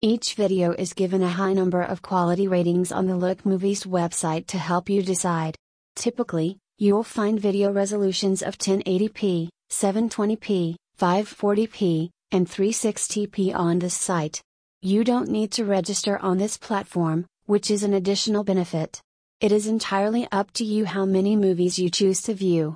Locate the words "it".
19.40-19.50